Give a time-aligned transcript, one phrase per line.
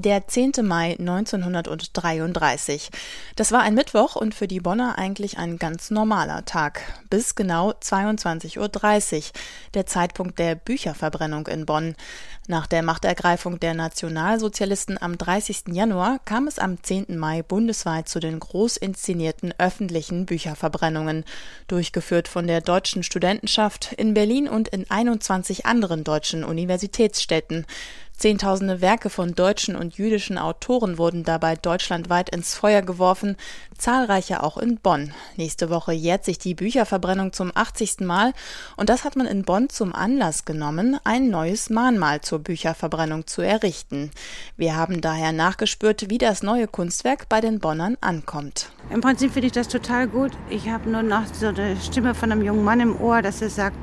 [0.00, 0.52] Der 10.
[0.62, 2.90] Mai 1933.
[3.34, 6.82] Das war ein Mittwoch und für die Bonner eigentlich ein ganz normaler Tag.
[7.10, 9.22] Bis genau 22.30 Uhr,
[9.74, 11.96] der Zeitpunkt der Bücherverbrennung in Bonn.
[12.46, 15.64] Nach der Machtergreifung der Nationalsozialisten am 30.
[15.72, 17.18] Januar kam es am 10.
[17.18, 21.24] Mai bundesweit zu den groß inszenierten öffentlichen Bücherverbrennungen,
[21.66, 27.66] durchgeführt von der deutschen Studentenschaft in Berlin und in 21 anderen deutschen Universitätsstädten.
[28.18, 33.36] Zehntausende Werke von deutschen und jüdischen Autoren wurden dabei deutschlandweit ins Feuer geworfen,
[33.76, 35.14] zahlreiche auch in Bonn.
[35.36, 38.00] Nächste Woche jährt sich die Bücherverbrennung zum 80.
[38.00, 38.32] Mal
[38.76, 43.40] und das hat man in Bonn zum Anlass genommen, ein neues Mahnmal zur Bücherverbrennung zu
[43.40, 44.10] errichten.
[44.56, 48.72] Wir haben daher nachgespürt, wie das neue Kunstwerk bei den Bonnern ankommt.
[48.90, 50.32] Im Prinzip finde ich das total gut.
[50.50, 53.50] Ich habe nur noch so eine Stimme von einem jungen Mann im Ohr, dass er
[53.50, 53.76] sagt,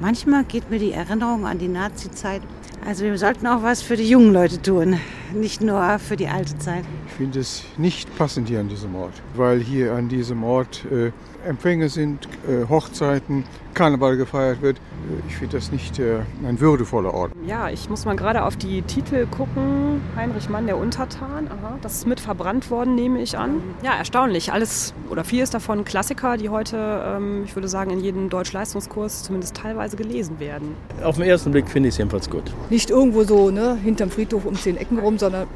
[0.00, 2.42] manchmal geht mir die Erinnerung an die Nazi-Zeit.
[2.86, 4.98] Also wir sollten auch was für die jungen Leute tun,
[5.32, 6.84] nicht nur für die alte Zeit.
[7.06, 11.10] Ich finde es nicht passend hier an diesem Ort, weil hier an diesem Ort äh,
[11.46, 14.80] Empfänge sind, äh, Hochzeiten, Karneval gefeiert wird.
[15.28, 17.32] Ich finde das nicht äh, ein würdevoller Ort.
[17.46, 20.00] Ja, ich muss mal gerade auf die Titel gucken.
[20.16, 21.46] Heinrich Mann, der Untertan.
[21.46, 23.62] Aha, das ist mit verbrannt worden, nehme ich an.
[23.84, 24.52] Ja, erstaunlich.
[24.52, 29.56] Alles oder vieles davon Klassiker, die heute, ähm, ich würde sagen, in jedem Deutschleistungskurs zumindest
[29.56, 30.74] teilweise gelesen werden.
[31.04, 32.50] Auf den ersten Blick finde ich es jedenfalls gut.
[32.70, 35.48] Nicht irgendwo so ne, hinterm Friedhof um zehn Ecken rum, sondern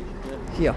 [0.57, 0.75] hier.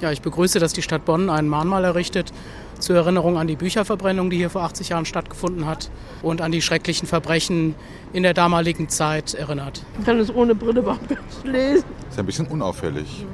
[0.00, 2.32] Ja, ich begrüße, dass die Stadt Bonn ein Mahnmal errichtet
[2.78, 5.90] zur Erinnerung an die Bücherverbrennung, die hier vor 80 Jahren stattgefunden hat
[6.22, 7.74] und an die schrecklichen Verbrechen
[8.12, 9.84] in der damaligen Zeit erinnert.
[9.98, 11.84] Ich kann es ohne Brille überhaupt nicht lesen.
[12.10, 13.24] Ist ein bisschen unauffällig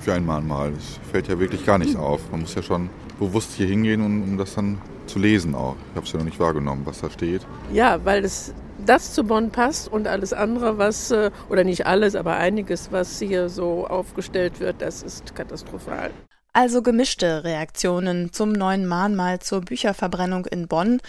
[0.00, 0.72] für ein Mahnmal.
[0.72, 2.20] Es fällt ja wirklich gar nicht auf.
[2.30, 5.76] Man muss ja schon bewusst hier hingehen, um, das dann zu lesen auch.
[5.90, 7.42] Ich habe es ja noch nicht wahrgenommen, was da steht.
[7.72, 8.54] Ja, weil es
[8.86, 13.18] das zu Bonn passt und alles andere, was, äh, oder nicht alles, aber einiges, was
[13.18, 16.10] hier so aufgestellt wird, das ist katastrophal.
[16.52, 21.00] Also gemischte Reaktionen zum neuen Mahnmal zur Bücherverbrennung in Bonn.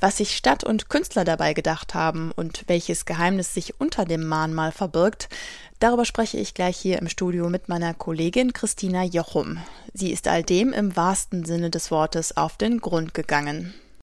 [0.00, 4.72] Was sich Stadt und Künstler dabei gedacht haben und welches Geheimnis sich unter dem Mahnmal
[4.72, 5.30] verbirgt,
[5.78, 9.58] darüber spreche ich gleich hier im Studio mit meiner Kollegin Christina Jochum.
[9.94, 13.72] Sie ist all dem im wahrsten Sinne des Wortes auf den Grund gegangen.